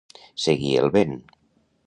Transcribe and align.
Seguir 0.45 0.73
el 0.85 0.89
vent. 0.97 1.15